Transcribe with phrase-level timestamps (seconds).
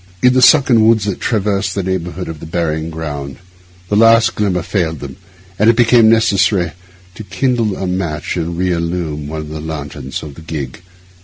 [0.23, 3.37] In the sunken woods that traverse the neighbourhood of the burying ground
[3.87, 5.17] the last glimmer failed them,
[5.59, 6.71] and it became necessary
[7.13, 10.81] to kindle a match and re illumine one of the lanterns of the gig.